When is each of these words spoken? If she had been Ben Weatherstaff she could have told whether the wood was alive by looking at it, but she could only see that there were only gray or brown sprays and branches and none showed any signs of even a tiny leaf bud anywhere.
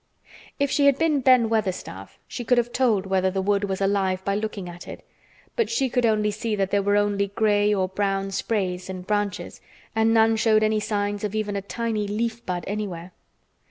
If 0.57 0.71
she 0.71 0.87
had 0.87 0.97
been 0.97 1.19
Ben 1.21 1.47
Weatherstaff 1.47 2.17
she 2.27 2.43
could 2.43 2.57
have 2.57 2.73
told 2.73 3.05
whether 3.05 3.29
the 3.29 3.39
wood 3.39 3.65
was 3.65 3.79
alive 3.81 4.25
by 4.25 4.33
looking 4.33 4.67
at 4.67 4.87
it, 4.87 5.07
but 5.55 5.69
she 5.69 5.91
could 5.91 6.07
only 6.07 6.31
see 6.31 6.55
that 6.55 6.71
there 6.71 6.81
were 6.81 6.97
only 6.97 7.27
gray 7.27 7.71
or 7.71 7.87
brown 7.87 8.31
sprays 8.31 8.89
and 8.89 9.05
branches 9.05 9.61
and 9.95 10.11
none 10.11 10.37
showed 10.37 10.63
any 10.63 10.79
signs 10.79 11.23
of 11.23 11.35
even 11.35 11.55
a 11.55 11.61
tiny 11.61 12.07
leaf 12.07 12.43
bud 12.47 12.63
anywhere. 12.65 13.11